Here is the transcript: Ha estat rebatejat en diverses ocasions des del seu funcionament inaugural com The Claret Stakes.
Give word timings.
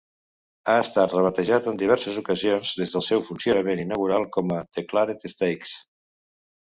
Ha 0.71 0.75
estat 0.83 1.11
rebatejat 1.15 1.67
en 1.71 1.77
diverses 1.81 2.17
ocasions 2.23 2.73
des 2.81 2.95
del 2.95 3.05
seu 3.09 3.23
funcionament 3.29 3.83
inaugural 3.85 4.27
com 4.39 4.57
The 4.59 4.85
Claret 4.95 5.27
Stakes. 5.35 5.77